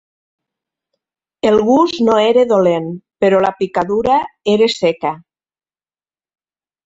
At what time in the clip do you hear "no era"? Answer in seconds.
2.07-2.45